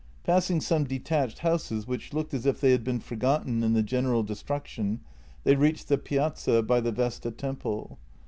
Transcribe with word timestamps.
Passing 0.23 0.61
some 0.61 0.85
detached 0.85 1.37
houses, 1.45 1.85
which 1.85 2.11
looked 2.11 2.33
as 2.33 2.47
if 2.47 2.59
they 2.59 2.71
had 2.71 2.83
been 2.83 2.99
forgotten 2.99 3.61
in 3.61 3.73
the 3.73 3.83
general 3.83 4.23
destruction, 4.23 5.01
they 5.43 5.55
reached 5.55 5.89
the 5.89 5.97
piazza 5.99 6.63
by 6.63 6.79
the 6.81 6.91
Vesta 6.91 7.29
temple. 7.29 7.99